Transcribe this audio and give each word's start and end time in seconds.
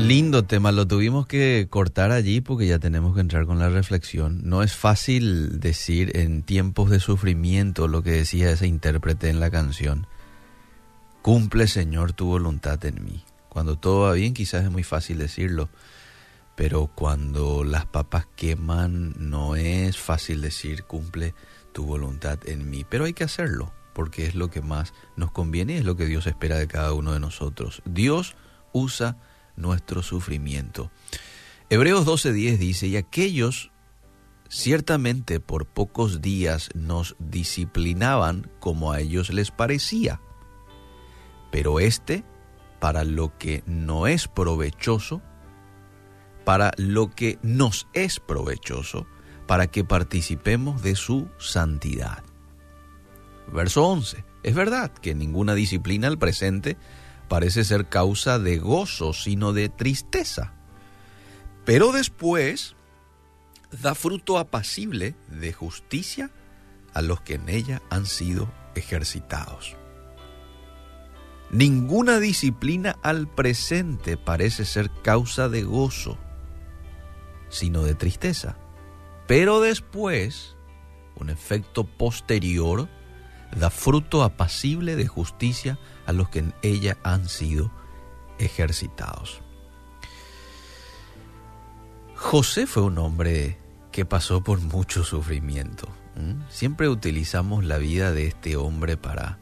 Lindo 0.00 0.44
tema, 0.44 0.72
lo 0.72 0.88
tuvimos 0.88 1.26
que 1.26 1.68
cortar 1.68 2.10
allí 2.10 2.40
porque 2.40 2.66
ya 2.66 2.78
tenemos 2.78 3.14
que 3.14 3.20
entrar 3.20 3.44
con 3.44 3.58
la 3.58 3.68
reflexión. 3.68 4.40
No 4.44 4.62
es 4.62 4.74
fácil 4.74 5.60
decir 5.60 6.16
en 6.16 6.42
tiempos 6.42 6.88
de 6.88 7.00
sufrimiento 7.00 7.86
lo 7.86 8.02
que 8.02 8.12
decía 8.12 8.50
ese 8.50 8.66
intérprete 8.66 9.28
en 9.28 9.40
la 9.40 9.50
canción. 9.50 10.06
Cumple 11.20 11.68
Señor 11.68 12.14
tu 12.14 12.26
voluntad 12.26 12.82
en 12.86 13.04
mí. 13.04 13.22
Cuando 13.50 13.76
todo 13.76 14.00
va 14.00 14.14
bien 14.14 14.32
quizás 14.32 14.64
es 14.64 14.70
muy 14.70 14.84
fácil 14.84 15.18
decirlo, 15.18 15.68
pero 16.56 16.90
cuando 16.94 17.62
las 17.62 17.84
papas 17.84 18.26
queman 18.36 19.14
no 19.18 19.54
es 19.54 19.98
fácil 19.98 20.40
decir 20.40 20.84
cumple 20.84 21.34
tu 21.72 21.84
voluntad 21.84 22.38
en 22.46 22.70
mí, 22.70 22.84
pero 22.88 23.04
hay 23.04 23.12
que 23.12 23.24
hacerlo 23.24 23.72
porque 23.92 24.26
es 24.26 24.34
lo 24.34 24.50
que 24.50 24.62
más 24.62 24.94
nos 25.16 25.30
conviene 25.30 25.76
es 25.76 25.84
lo 25.84 25.94
que 25.94 26.06
Dios 26.06 26.26
espera 26.26 26.56
de 26.56 26.66
cada 26.66 26.94
uno 26.94 27.12
de 27.12 27.20
nosotros. 27.20 27.82
Dios 27.84 28.34
usa 28.72 29.18
nuestro 29.60 30.02
sufrimiento. 30.02 30.90
Hebreos 31.68 32.06
12:10 32.06 32.58
dice, 32.58 32.86
y 32.88 32.96
aquellos 32.96 33.70
ciertamente 34.48 35.38
por 35.38 35.66
pocos 35.66 36.20
días 36.20 36.70
nos 36.74 37.14
disciplinaban 37.18 38.50
como 38.58 38.92
a 38.92 39.00
ellos 39.00 39.30
les 39.30 39.50
parecía, 39.52 40.20
pero 41.52 41.78
este, 41.78 42.24
para 42.80 43.04
lo 43.04 43.36
que 43.38 43.62
no 43.66 44.06
es 44.06 44.26
provechoso, 44.26 45.22
para 46.44 46.72
lo 46.76 47.10
que 47.10 47.38
nos 47.42 47.86
es 47.92 48.18
provechoso, 48.18 49.06
para 49.46 49.68
que 49.68 49.84
participemos 49.84 50.82
de 50.82 50.96
su 50.96 51.28
santidad. 51.38 52.24
Verso 53.52 53.86
11. 53.86 54.24
Es 54.42 54.54
verdad 54.54 54.90
que 54.92 55.14
ninguna 55.14 55.54
disciplina 55.54 56.08
al 56.08 56.18
presente 56.18 56.76
parece 57.30 57.62
ser 57.62 57.88
causa 57.88 58.40
de 58.40 58.58
gozo, 58.58 59.12
sino 59.12 59.52
de 59.52 59.68
tristeza. 59.68 60.52
Pero 61.64 61.92
después 61.92 62.74
da 63.70 63.94
fruto 63.94 64.36
apacible 64.36 65.14
de 65.28 65.52
justicia 65.52 66.32
a 66.92 67.02
los 67.02 67.20
que 67.20 67.34
en 67.34 67.48
ella 67.48 67.82
han 67.88 68.06
sido 68.06 68.50
ejercitados. 68.74 69.76
Ninguna 71.52 72.18
disciplina 72.18 72.96
al 73.00 73.28
presente 73.28 74.16
parece 74.16 74.64
ser 74.64 74.90
causa 75.04 75.48
de 75.48 75.62
gozo, 75.62 76.18
sino 77.48 77.84
de 77.84 77.94
tristeza. 77.94 78.58
Pero 79.28 79.60
después, 79.60 80.56
un 81.14 81.30
efecto 81.30 81.84
posterior 81.84 82.88
da 83.56 83.70
fruto 83.70 84.22
apacible 84.22 84.96
de 84.96 85.06
justicia 85.06 85.78
a 86.06 86.12
los 86.12 86.28
que 86.28 86.40
en 86.40 86.54
ella 86.62 86.98
han 87.02 87.28
sido 87.28 87.70
ejercitados. 88.38 89.42
José 92.14 92.66
fue 92.66 92.82
un 92.82 92.98
hombre 92.98 93.58
que 93.92 94.04
pasó 94.04 94.42
por 94.42 94.60
mucho 94.60 95.04
sufrimiento. 95.04 95.88
Siempre 96.50 96.88
utilizamos 96.88 97.64
la 97.64 97.78
vida 97.78 98.12
de 98.12 98.26
este 98.26 98.56
hombre 98.56 98.96
para 98.96 99.38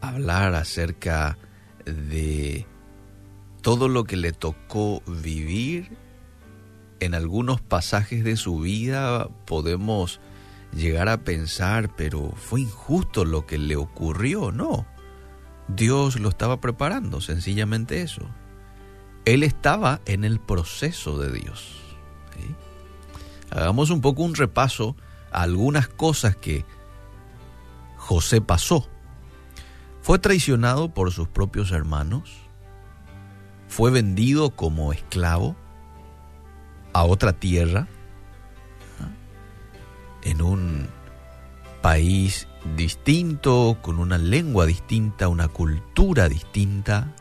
hablar 0.00 0.54
acerca 0.54 1.36
de 1.84 2.66
todo 3.60 3.88
lo 3.88 4.04
que 4.04 4.16
le 4.16 4.32
tocó 4.32 5.02
vivir. 5.06 5.96
En 7.00 7.14
algunos 7.14 7.60
pasajes 7.60 8.24
de 8.24 8.36
su 8.36 8.58
vida 8.60 9.28
podemos 9.44 10.20
llegar 10.74 11.08
a 11.08 11.24
pensar, 11.24 11.94
pero 11.94 12.32
fue 12.36 12.62
injusto 12.62 13.24
lo 13.24 13.46
que 13.46 13.58
le 13.58 13.76
ocurrió, 13.76 14.52
no. 14.52 14.86
Dios 15.68 16.18
lo 16.18 16.28
estaba 16.28 16.60
preparando, 16.60 17.20
sencillamente 17.20 18.02
eso. 18.02 18.22
Él 19.24 19.42
estaba 19.42 20.00
en 20.04 20.24
el 20.24 20.38
proceso 20.40 21.18
de 21.18 21.32
Dios. 21.32 21.80
Hagamos 23.50 23.90
un 23.90 24.00
poco 24.00 24.22
un 24.22 24.34
repaso 24.34 24.96
a 25.30 25.42
algunas 25.42 25.88
cosas 25.88 26.34
que 26.34 26.64
José 27.96 28.40
pasó. 28.40 28.88
Fue 30.02 30.18
traicionado 30.18 30.92
por 30.92 31.12
sus 31.12 31.28
propios 31.28 31.70
hermanos, 31.70 32.32
fue 33.68 33.90
vendido 33.90 34.50
como 34.50 34.92
esclavo 34.92 35.56
a 36.92 37.04
otra 37.04 37.32
tierra, 37.32 37.88
en 40.24 40.42
un 40.42 40.88
país 41.82 42.48
distinto, 42.76 43.78
con 43.82 43.98
una 43.98 44.18
lengua 44.18 44.66
distinta, 44.66 45.28
una 45.28 45.48
cultura 45.48 46.28
distinta. 46.28 47.14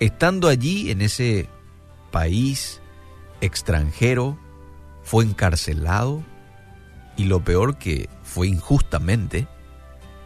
Estando 0.00 0.48
allí 0.48 0.90
en 0.90 1.02
ese 1.02 1.48
país 2.10 2.80
extranjero, 3.40 4.38
fue 5.02 5.24
encarcelado 5.24 6.22
y 7.16 7.24
lo 7.24 7.44
peor 7.44 7.78
que 7.78 8.08
fue 8.22 8.48
injustamente, 8.48 9.46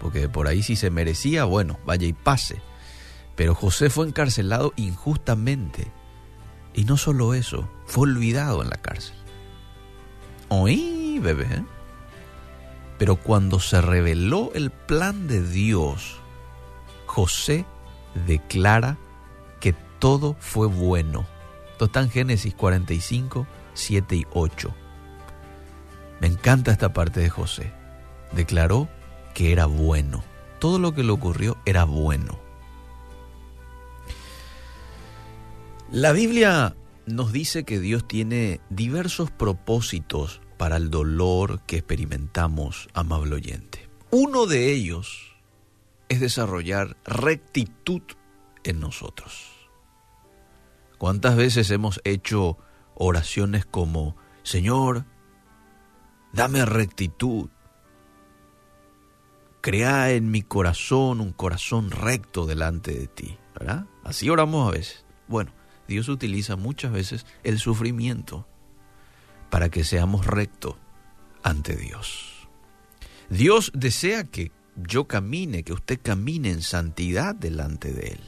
porque 0.00 0.28
por 0.28 0.46
ahí 0.46 0.62
si 0.62 0.76
se 0.76 0.90
merecía, 0.90 1.44
bueno, 1.44 1.78
vaya 1.84 2.06
y 2.06 2.12
pase. 2.12 2.62
Pero 3.36 3.54
José 3.54 3.90
fue 3.90 4.06
encarcelado 4.06 4.72
injustamente. 4.76 5.92
Y 6.74 6.84
no 6.84 6.96
solo 6.96 7.34
eso, 7.34 7.68
fue 7.86 8.04
olvidado 8.04 8.62
en 8.62 8.70
la 8.70 8.76
cárcel. 8.76 9.16
Oí 10.48 10.97
bebé. 11.18 11.64
Pero 12.98 13.16
cuando 13.16 13.60
se 13.60 13.80
reveló 13.80 14.50
el 14.54 14.70
plan 14.70 15.28
de 15.28 15.42
Dios, 15.42 16.16
José 17.06 17.64
declara 18.26 18.98
que 19.60 19.74
todo 19.98 20.36
fue 20.40 20.66
bueno. 20.66 21.26
Esto 21.72 21.86
está 21.86 22.00
en 22.00 22.10
Génesis 22.10 22.54
45, 22.54 23.46
7 23.74 24.16
y 24.16 24.26
8. 24.32 24.74
Me 26.20 26.26
encanta 26.26 26.72
esta 26.72 26.92
parte 26.92 27.20
de 27.20 27.30
José. 27.30 27.72
Declaró 28.32 28.88
que 29.34 29.52
era 29.52 29.66
bueno. 29.66 30.24
Todo 30.58 30.80
lo 30.80 30.92
que 30.92 31.04
le 31.04 31.12
ocurrió 31.12 31.56
era 31.64 31.84
bueno. 31.84 32.40
La 35.90 36.12
Biblia 36.12 36.74
nos 37.06 37.32
dice 37.32 37.64
que 37.64 37.78
Dios 37.78 38.06
tiene 38.06 38.60
diversos 38.68 39.30
propósitos 39.30 40.40
para 40.58 40.76
el 40.76 40.90
dolor 40.90 41.60
que 41.66 41.78
experimentamos, 41.78 42.88
amable 42.92 43.36
oyente. 43.36 43.88
Uno 44.10 44.46
de 44.46 44.72
ellos 44.72 45.36
es 46.08 46.20
desarrollar 46.20 46.96
rectitud 47.04 48.02
en 48.64 48.80
nosotros. 48.80 49.50
¿Cuántas 50.98 51.36
veces 51.36 51.70
hemos 51.70 52.00
hecho 52.04 52.58
oraciones 52.94 53.64
como, 53.64 54.16
Señor, 54.42 55.04
dame 56.32 56.64
rectitud, 56.64 57.48
crea 59.60 60.10
en 60.10 60.30
mi 60.30 60.42
corazón 60.42 61.20
un 61.20 61.32
corazón 61.32 61.90
recto 61.90 62.46
delante 62.46 62.92
de 62.94 63.06
ti, 63.06 63.38
¿verdad? 63.54 63.86
Así 64.02 64.28
oramos 64.28 64.68
a 64.68 64.72
veces. 64.72 65.04
Bueno, 65.28 65.52
Dios 65.86 66.08
utiliza 66.08 66.56
muchas 66.56 66.90
veces 66.90 67.26
el 67.44 67.58
sufrimiento 67.58 68.46
para 69.50 69.68
que 69.70 69.84
seamos 69.84 70.26
rectos 70.26 70.76
ante 71.42 71.76
Dios. 71.76 72.48
Dios 73.30 73.72
desea 73.74 74.24
que 74.24 74.52
yo 74.76 75.06
camine, 75.06 75.64
que 75.64 75.72
usted 75.72 75.98
camine 76.02 76.50
en 76.50 76.62
santidad 76.62 77.34
delante 77.34 77.92
de 77.92 78.08
Él. 78.08 78.20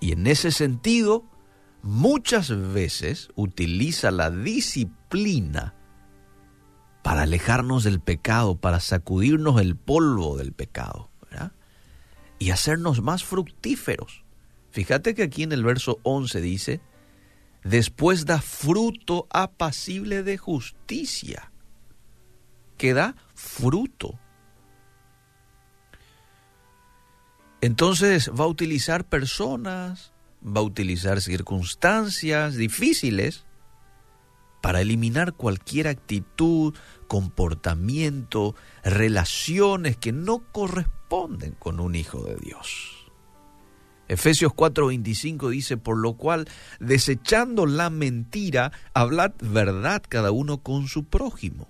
Y 0.00 0.12
en 0.12 0.26
ese 0.26 0.50
sentido, 0.50 1.24
muchas 1.82 2.50
veces 2.72 3.30
utiliza 3.34 4.10
la 4.10 4.30
disciplina 4.30 5.74
para 7.02 7.22
alejarnos 7.22 7.84
del 7.84 8.00
pecado, 8.00 8.56
para 8.56 8.80
sacudirnos 8.80 9.60
el 9.60 9.76
polvo 9.76 10.36
del 10.36 10.52
pecado, 10.52 11.08
Y 12.38 12.52
hacernos 12.52 13.02
más 13.02 13.22
fructíferos. 13.22 14.24
Fíjate 14.70 15.14
que 15.14 15.24
aquí 15.24 15.42
en 15.42 15.52
el 15.52 15.62
verso 15.62 15.98
11 16.04 16.40
dice, 16.40 16.80
después 17.64 18.24
da 18.26 18.40
fruto 18.40 19.26
apacible 19.30 20.22
de 20.22 20.38
justicia, 20.38 21.52
que 22.76 22.94
da 22.94 23.14
fruto. 23.34 24.18
Entonces 27.60 28.30
va 28.30 28.44
a 28.44 28.48
utilizar 28.48 29.04
personas, 29.04 30.12
va 30.44 30.60
a 30.60 30.64
utilizar 30.64 31.20
circunstancias 31.20 32.56
difíciles 32.56 33.44
para 34.62 34.80
eliminar 34.80 35.34
cualquier 35.34 35.88
actitud, 35.88 36.74
comportamiento, 37.06 38.54
relaciones 38.82 39.96
que 39.96 40.12
no 40.12 40.40
corresponden 40.52 41.52
con 41.52 41.80
un 41.80 41.94
hijo 41.94 42.22
de 42.22 42.36
Dios. 42.36 42.99
Efesios 44.10 44.52
4:25 44.52 45.50
dice, 45.50 45.76
por 45.76 45.96
lo 45.96 46.14
cual, 46.14 46.48
desechando 46.80 47.64
la 47.64 47.90
mentira, 47.90 48.72
hablad 48.92 49.30
verdad 49.40 50.02
cada 50.08 50.32
uno 50.32 50.58
con 50.58 50.88
su 50.88 51.04
prójimo, 51.04 51.68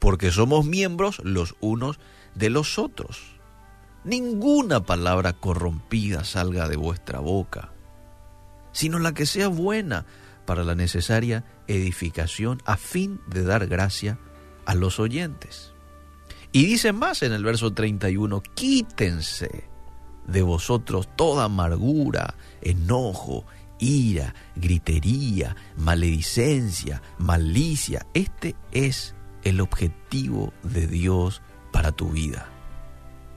porque 0.00 0.32
somos 0.32 0.66
miembros 0.66 1.20
los 1.22 1.54
unos 1.60 2.00
de 2.34 2.50
los 2.50 2.80
otros. 2.80 3.36
Ninguna 4.02 4.82
palabra 4.82 5.32
corrompida 5.32 6.24
salga 6.24 6.68
de 6.68 6.74
vuestra 6.74 7.20
boca, 7.20 7.70
sino 8.72 8.98
la 8.98 9.14
que 9.14 9.26
sea 9.26 9.46
buena 9.46 10.06
para 10.44 10.64
la 10.64 10.74
necesaria 10.74 11.44
edificación 11.68 12.60
a 12.64 12.76
fin 12.76 13.20
de 13.28 13.44
dar 13.44 13.68
gracia 13.68 14.18
a 14.64 14.74
los 14.74 14.98
oyentes. 14.98 15.72
Y 16.50 16.66
dice 16.66 16.92
más 16.92 17.22
en 17.22 17.32
el 17.32 17.44
verso 17.44 17.72
31, 17.72 18.42
quítense 18.56 19.75
de 20.26 20.42
vosotros 20.42 21.08
toda 21.16 21.44
amargura, 21.44 22.34
enojo, 22.60 23.44
ira, 23.78 24.34
gritería, 24.54 25.56
maledicencia, 25.76 27.02
malicia. 27.18 28.06
Este 28.14 28.56
es 28.72 29.14
el 29.44 29.60
objetivo 29.60 30.52
de 30.62 30.86
Dios 30.86 31.42
para 31.72 31.92
tu 31.92 32.10
vida. 32.10 32.48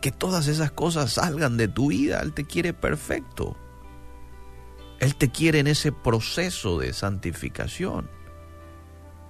Que 0.01 0.12
todas 0.12 0.47
esas 0.47 0.71
cosas 0.71 1.13
salgan 1.13 1.57
de 1.57 1.68
tu 1.68 1.88
vida. 1.88 2.21
Él 2.21 2.33
te 2.33 2.45
quiere 2.45 2.74
perfecto. 2.74 3.57
Él 5.00 5.15
te 5.15 5.30
quiere 5.30 5.59
en 5.59 5.68
ese 5.68 5.92
proceso 5.92 6.80
de 6.80 6.94
santificación. 6.94 8.09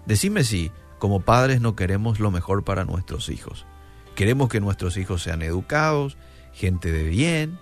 Decime 0.05 0.43
si 0.43 0.71
como 0.97 1.21
padres 1.21 1.61
no 1.61 1.75
queremos 1.75 2.19
lo 2.19 2.31
mejor 2.31 2.63
para 2.63 2.85
nuestros 2.85 3.29
hijos. 3.29 3.65
Queremos 4.15 4.49
que 4.49 4.59
nuestros 4.59 4.97
hijos 4.97 5.23
sean 5.23 5.41
educados, 5.41 6.17
gente 6.53 6.91
de 6.91 7.03
bien, 7.03 7.59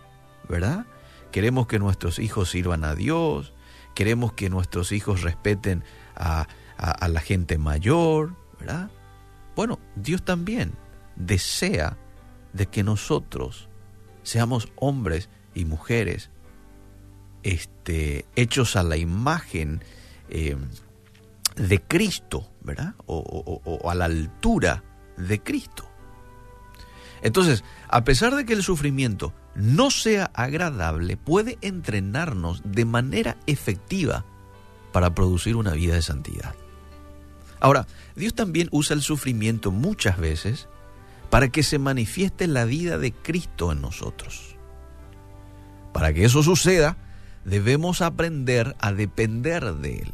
¿verdad? 0.50 0.86
Queremos 1.32 1.68
que 1.68 1.80
nuestros 1.80 2.20
hijos 2.20 2.50
sirvan 2.50 2.84
a 2.84 2.96
Dios, 2.96 3.54
queremos 3.96 4.34
que 4.34 4.50
nuestros 4.50 4.92
hijos 4.92 5.22
respeten 5.22 5.84
a, 6.16 6.48
la 7.08 7.20
gente 7.22 7.58
mayor, 7.58 8.36
¿verdad? 8.60 8.92
Bueno, 9.56 9.80
Dios 9.96 10.24
también 10.24 10.74
desea 11.16 11.98
de 12.54 12.68
que 12.68 12.84
nosotros 12.84 13.70
seamos 14.24 14.70
hombres 14.76 15.30
y 15.56 15.66
mujeres 15.66 16.30
este, 17.44 18.26
hechos 18.36 18.76
a 18.76 18.84
la 18.84 18.98
imagen 18.98 19.82
eh, 20.30 20.56
de 21.56 21.82
Cristo, 21.82 22.52
¿verdad? 22.62 22.94
O, 23.06 23.90
a 23.90 23.96
la 23.96 24.06
altura 24.06 24.84
de 25.18 25.42
Cristo. 25.42 25.87
Entonces, 27.22 27.64
a 27.90 28.04
pesar 28.04 28.36
de 28.36 28.46
que 28.46 28.54
el 28.54 28.64
sufrimiento 28.64 29.34
no 29.56 29.90
sea 29.92 30.32
agradable, 30.34 31.18
puede 31.18 31.58
entrenarnos 31.62 32.62
de 32.64 32.86
manera 32.86 33.38
efectiva 33.48 34.26
para 34.92 35.14
producir 35.16 35.56
una 35.56 35.72
vida 35.72 35.96
de 35.96 36.02
santidad. 36.02 36.56
Ahora, 37.60 37.88
Dios 38.16 38.34
también 38.36 38.68
usa 38.72 38.96
el 38.96 39.02
sufrimiento 39.02 39.72
muchas 39.72 40.18
veces 40.18 40.68
para 41.30 41.50
que 41.50 41.64
se 41.64 41.80
manifieste 41.80 42.48
la 42.48 42.66
vida 42.66 42.98
de 42.98 43.12
Cristo 43.12 43.72
en 43.72 43.82
nosotros. 43.82 44.56
Para 45.92 46.14
que 46.14 46.26
eso 46.26 46.44
suceda, 46.44 46.98
debemos 47.44 48.02
aprender 48.02 48.76
a 48.80 48.94
depender 48.94 49.74
de 49.76 50.00
Él. 50.00 50.14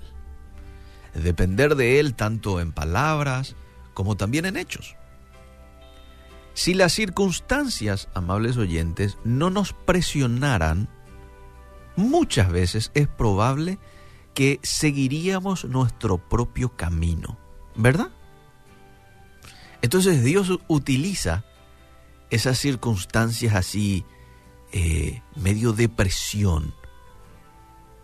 Depender 1.13 1.75
de 1.75 1.99
Él 1.99 2.15
tanto 2.15 2.61
en 2.61 2.71
palabras 2.71 3.55
como 3.93 4.15
también 4.15 4.45
en 4.45 4.57
hechos. 4.57 4.95
Si 6.53 6.73
las 6.73 6.93
circunstancias, 6.93 8.09
amables 8.13 8.57
oyentes, 8.57 9.17
no 9.23 9.49
nos 9.49 9.73
presionaran, 9.73 10.87
muchas 11.95 12.51
veces 12.51 12.91
es 12.93 13.07
probable 13.07 13.79
que 14.33 14.59
seguiríamos 14.63 15.65
nuestro 15.65 16.17
propio 16.17 16.75
camino, 16.75 17.37
¿verdad? 17.75 18.09
Entonces 19.81 20.23
Dios 20.23 20.59
utiliza 20.67 21.43
esas 22.29 22.57
circunstancias 22.57 23.55
así, 23.55 24.05
eh, 24.71 25.21
medio 25.35 25.73
de 25.73 25.89
presión, 25.89 26.73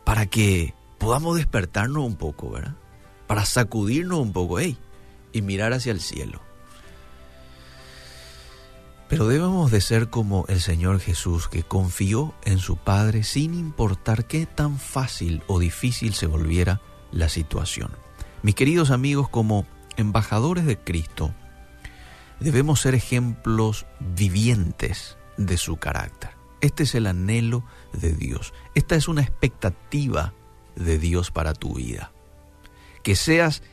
para 0.05 0.25
que 0.25 0.73
podamos 0.97 1.37
despertarnos 1.37 2.03
un 2.03 2.15
poco, 2.15 2.51
¿verdad? 2.51 2.75
Para 3.27 3.45
sacudirnos 3.45 4.19
un 4.19 4.33
poco, 4.33 4.59
y 4.61 5.41
mirar 5.41 5.73
hacia 5.73 5.91
el 5.91 6.01
cielo. 6.01 6.48
Pero 9.09 9.27
debemos 9.27 9.71
de 9.71 9.81
ser 9.81 10.11
como 10.11 10.45
el 10.49 10.61
Señor 10.61 10.99
Jesús 10.99 11.47
que 11.47 11.63
confió 11.63 12.35
en 12.45 12.59
su 12.59 12.77
Padre 12.77 13.23
sin 13.23 13.55
importar 13.55 14.27
qué 14.27 14.45
tan 14.45 14.77
fácil 14.77 15.41
o 15.47 15.57
difícil 15.57 16.13
se 16.13 16.27
volviera 16.27 16.79
la 17.11 17.27
situación. 17.27 17.91
Mis 18.43 18.53
queridos 18.53 18.91
amigos, 18.91 19.27
como 19.27 19.65
embajadores 19.97 20.67
de 20.67 20.77
Cristo, 20.77 21.33
debemos 22.39 22.81
ser 22.81 22.93
ejemplos 22.93 23.87
vivientes 23.99 25.17
de 25.37 25.57
su 25.57 25.77
carácter. 25.77 26.29
Este 26.61 26.83
es 26.83 26.93
el 26.93 27.07
anhelo 27.07 27.65
de 27.93 28.13
Dios. 28.13 28.53
Esta 28.75 28.95
es 28.95 29.07
una 29.07 29.23
expectativa 29.23 30.35
de 30.75 30.99
Dios 30.99 31.31
para 31.31 31.53
tu 31.53 31.73
vida. 31.73 32.11
Que 33.01 33.15
seas 33.15 33.63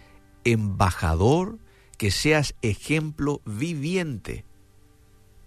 embajador, 0.45 1.59
que 1.99 2.11
seas 2.11 2.55
ejemplo 2.63 3.43
viviente 3.45 4.47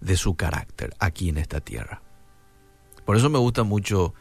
de 0.00 0.16
su 0.16 0.34
carácter 0.34 0.94
aquí 0.98 1.28
en 1.28 1.38
esta 1.38 1.60
tierra. 1.60 2.02
Por 3.04 3.16
eso 3.16 3.30
me 3.30 3.38
gusta 3.38 3.62
mucho 3.62 4.14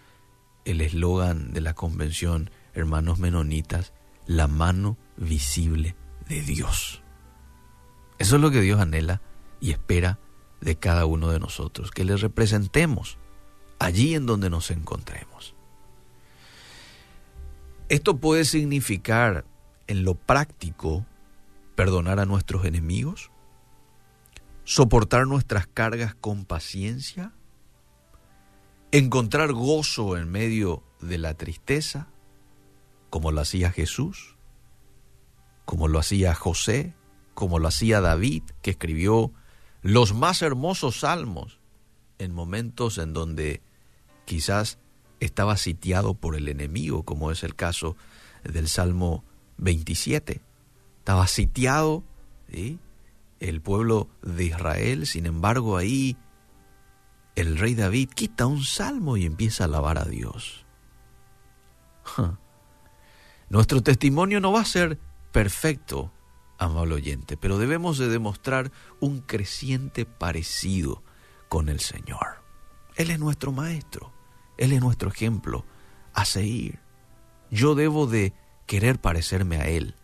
el 0.65 0.81
eslogan 0.81 1.53
de 1.53 1.61
la 1.61 1.73
convención 1.73 2.51
Hermanos 2.73 3.19
Menonitas, 3.19 3.93
la 4.25 4.47
mano 4.47 4.97
visible 5.17 5.95
de 6.27 6.41
Dios. 6.41 7.01
Eso 8.19 8.35
es 8.35 8.41
lo 8.41 8.51
que 8.51 8.61
Dios 8.61 8.79
anhela 8.79 9.21
y 9.59 9.71
espera 9.71 10.19
de 10.61 10.75
cada 10.77 11.05
uno 11.05 11.29
de 11.29 11.39
nosotros, 11.39 11.91
que 11.91 12.03
le 12.03 12.17
representemos 12.17 13.17
allí 13.79 14.13
en 14.13 14.25
donde 14.25 14.49
nos 14.49 14.71
encontremos. 14.71 15.55
Esto 17.87 18.17
puede 18.17 18.45
significar 18.45 19.45
en 19.87 20.03
lo 20.03 20.13
práctico 20.13 21.05
perdonar 21.75 22.19
a 22.19 22.25
nuestros 22.25 22.65
enemigos, 22.65 23.31
soportar 24.69 25.25
nuestras 25.25 25.65
cargas 25.65 26.13
con 26.13 26.45
paciencia, 26.45 27.33
encontrar 28.91 29.51
gozo 29.51 30.15
en 30.15 30.29
medio 30.29 30.83
de 31.01 31.17
la 31.17 31.33
tristeza, 31.33 32.07
como 33.09 33.31
lo 33.31 33.41
hacía 33.41 33.71
Jesús, 33.71 34.35
como 35.65 35.87
lo 35.87 35.97
hacía 35.97 36.35
José, 36.35 36.93
como 37.33 37.57
lo 37.57 37.67
hacía 37.67 37.99
David, 37.99 38.43
que 38.61 38.69
escribió 38.69 39.33
los 39.81 40.13
más 40.13 40.43
hermosos 40.43 40.99
salmos 40.99 41.59
en 42.19 42.31
momentos 42.31 42.99
en 42.99 43.11
donde 43.11 43.63
quizás 44.25 44.77
estaba 45.19 45.57
sitiado 45.57 46.13
por 46.13 46.35
el 46.35 46.47
enemigo, 46.47 47.01
como 47.01 47.31
es 47.31 47.43
el 47.43 47.55
caso 47.55 47.97
del 48.43 48.67
Salmo 48.67 49.23
27. 49.57 50.41
Estaba 50.99 51.25
sitiado 51.25 52.03
el 53.39 53.61
pueblo 53.61 54.09
de 54.21 54.45
Israel, 54.45 55.07
sin 55.07 55.25
embargo 55.25 55.77
ahí 55.77 56.17
el 57.35 57.57
rey 57.57 57.73
David 57.75 58.09
quita 58.09 58.45
un 58.45 58.63
salmo 58.63 59.15
y 59.17 59.25
empieza 59.25 59.63
a 59.63 59.67
alabar 59.67 59.97
a 59.97 60.05
Dios. 60.05 60.65
Nuestro 63.49 63.81
testimonio 63.81 64.39
no 64.41 64.51
va 64.51 64.61
a 64.61 64.65
ser 64.65 64.99
perfecto, 65.31 66.11
amable 66.57 66.95
oyente, 66.95 67.37
pero 67.37 67.57
debemos 67.57 67.97
de 67.97 68.09
demostrar 68.09 68.71
un 68.99 69.21
creciente 69.21 70.05
parecido 70.05 71.03
con 71.47 71.69
el 71.69 71.79
Señor. 71.79 72.43
Él 72.95 73.11
es 73.11 73.19
nuestro 73.19 73.51
Maestro, 73.51 74.11
Él 74.57 74.73
es 74.73 74.81
nuestro 74.81 75.09
ejemplo 75.09 75.65
a 76.13 76.25
seguir. 76.25 76.79
Yo 77.49 77.73
debo 77.73 78.05
de 78.05 78.33
querer 78.67 78.99
parecerme 78.99 79.57
a 79.57 79.67
Él. 79.67 79.95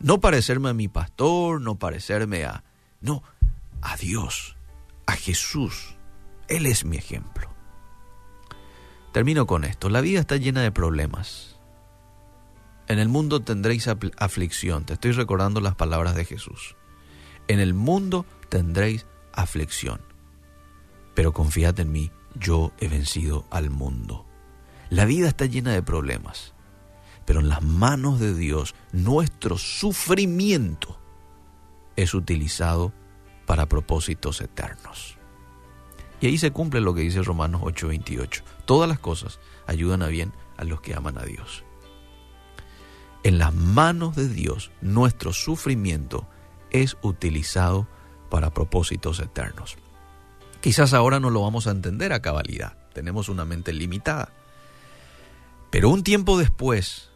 No 0.00 0.18
parecerme 0.18 0.70
a 0.70 0.74
mi 0.74 0.88
pastor, 0.88 1.60
no 1.60 1.76
parecerme 1.76 2.44
a... 2.44 2.64
No, 3.00 3.22
a 3.82 3.96
Dios, 3.96 4.56
a 5.06 5.12
Jesús. 5.12 5.96
Él 6.48 6.66
es 6.66 6.84
mi 6.84 6.96
ejemplo. 6.96 7.48
Termino 9.12 9.46
con 9.46 9.64
esto. 9.64 9.90
La 9.90 10.00
vida 10.00 10.20
está 10.20 10.36
llena 10.36 10.62
de 10.62 10.72
problemas. 10.72 11.56
En 12.88 12.98
el 12.98 13.08
mundo 13.08 13.40
tendréis 13.40 13.88
aflicción. 13.88 14.84
Te 14.84 14.94
estoy 14.94 15.12
recordando 15.12 15.60
las 15.60 15.74
palabras 15.74 16.14
de 16.14 16.24
Jesús. 16.24 16.76
En 17.46 17.60
el 17.60 17.74
mundo 17.74 18.24
tendréis 18.48 19.06
aflicción. 19.32 20.00
Pero 21.14 21.32
confiad 21.32 21.78
en 21.78 21.92
mí, 21.92 22.10
yo 22.34 22.72
he 22.78 22.88
vencido 22.88 23.46
al 23.50 23.70
mundo. 23.70 24.26
La 24.88 25.04
vida 25.04 25.28
está 25.28 25.46
llena 25.46 25.72
de 25.72 25.82
problemas, 25.82 26.54
manos 27.80 28.20
de 28.20 28.34
Dios 28.34 28.74
nuestro 28.92 29.56
sufrimiento 29.56 31.00
es 31.96 32.12
utilizado 32.12 32.92
para 33.46 33.70
propósitos 33.70 34.42
eternos. 34.42 35.16
Y 36.20 36.26
ahí 36.26 36.36
se 36.36 36.50
cumple 36.50 36.82
lo 36.82 36.92
que 36.92 37.00
dice 37.00 37.22
Romanos 37.22 37.62
8:28. 37.64 38.42
Todas 38.66 38.86
las 38.86 38.98
cosas 38.98 39.40
ayudan 39.66 40.02
a 40.02 40.08
bien 40.08 40.34
a 40.58 40.64
los 40.64 40.82
que 40.82 40.94
aman 40.94 41.16
a 41.16 41.22
Dios. 41.22 41.64
En 43.22 43.38
las 43.38 43.54
manos 43.54 44.14
de 44.14 44.28
Dios, 44.28 44.70
nuestro 44.82 45.32
sufrimiento 45.32 46.28
es 46.70 46.98
utilizado 47.00 47.88
para 48.28 48.50
propósitos 48.50 49.20
eternos. 49.20 49.78
Quizás 50.60 50.92
ahora 50.92 51.18
no 51.18 51.30
lo 51.30 51.40
vamos 51.40 51.66
a 51.66 51.70
entender 51.70 52.12
a 52.12 52.20
cabalidad, 52.20 52.76
tenemos 52.92 53.30
una 53.30 53.46
mente 53.46 53.72
limitada. 53.72 54.34
Pero 55.70 55.88
un 55.88 56.02
tiempo 56.02 56.36
después, 56.36 57.09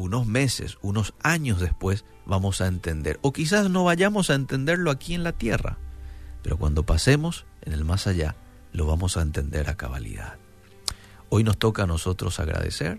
unos 0.00 0.26
meses, 0.26 0.78
unos 0.82 1.14
años 1.22 1.60
después, 1.60 2.04
vamos 2.26 2.60
a 2.60 2.66
entender. 2.66 3.18
O 3.22 3.32
quizás 3.32 3.70
no 3.70 3.84
vayamos 3.84 4.30
a 4.30 4.34
entenderlo 4.34 4.90
aquí 4.90 5.14
en 5.14 5.22
la 5.22 5.32
tierra, 5.32 5.78
pero 6.42 6.56
cuando 6.56 6.84
pasemos 6.84 7.46
en 7.62 7.72
el 7.72 7.84
más 7.84 8.06
allá, 8.06 8.36
lo 8.72 8.86
vamos 8.86 9.16
a 9.16 9.22
entender 9.22 9.68
a 9.68 9.76
cabalidad. 9.76 10.38
Hoy 11.28 11.44
nos 11.44 11.58
toca 11.58 11.84
a 11.84 11.86
nosotros 11.86 12.40
agradecer, 12.40 12.98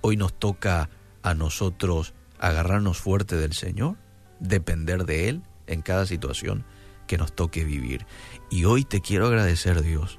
hoy 0.00 0.16
nos 0.16 0.34
toca 0.34 0.90
a 1.22 1.34
nosotros 1.34 2.14
agarrarnos 2.38 2.98
fuerte 2.98 3.36
del 3.36 3.52
Señor, 3.52 3.96
depender 4.40 5.04
de 5.06 5.28
Él 5.28 5.42
en 5.66 5.80
cada 5.80 6.06
situación 6.06 6.64
que 7.06 7.18
nos 7.18 7.34
toque 7.34 7.64
vivir. 7.64 8.06
Y 8.50 8.64
hoy 8.64 8.84
te 8.84 9.00
quiero 9.00 9.26
agradecer 9.26 9.82
Dios, 9.82 10.18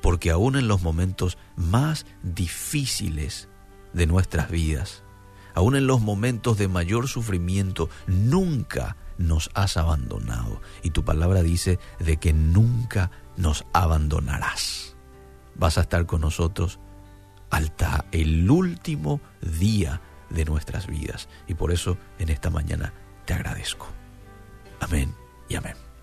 porque 0.00 0.30
aún 0.30 0.56
en 0.56 0.68
los 0.68 0.82
momentos 0.82 1.38
más 1.56 2.06
difíciles 2.22 3.48
de 3.92 4.06
nuestras 4.06 4.50
vidas, 4.50 5.02
aún 5.54 5.76
en 5.76 5.86
los 5.86 6.00
momentos 6.00 6.58
de 6.58 6.68
mayor 6.68 7.08
sufrimiento, 7.08 7.88
nunca 8.06 8.96
nos 9.18 9.50
has 9.54 9.76
abandonado. 9.76 10.60
Y 10.82 10.90
tu 10.90 11.04
palabra 11.04 11.42
dice 11.42 11.78
de 11.98 12.16
que 12.16 12.32
nunca 12.32 13.10
nos 13.36 13.64
abandonarás. 13.72 14.96
Vas 15.54 15.78
a 15.78 15.82
estar 15.82 16.06
con 16.06 16.22
nosotros 16.22 16.78
hasta 17.50 18.06
el 18.12 18.50
último 18.50 19.20
día 19.40 20.00
de 20.30 20.44
nuestras 20.44 20.86
vidas. 20.86 21.28
Y 21.46 21.54
por 21.54 21.72
eso 21.72 21.98
en 22.18 22.30
esta 22.30 22.50
mañana 22.50 22.92
te 23.26 23.34
agradezco. 23.34 23.86
Amén 24.80 25.14
y 25.48 25.56
amén. 25.56 25.91